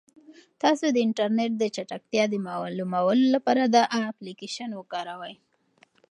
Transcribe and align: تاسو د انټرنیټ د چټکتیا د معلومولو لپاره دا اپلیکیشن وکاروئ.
تاسو 0.61 0.85
د 0.93 0.97
انټرنیټ 1.05 1.51
د 1.57 1.63
چټکتیا 1.75 2.23
د 2.29 2.35
معلومولو 2.47 3.25
لپاره 3.35 3.63
دا 3.75 3.83
اپلیکیشن 4.09 4.69
وکاروئ. 4.75 5.35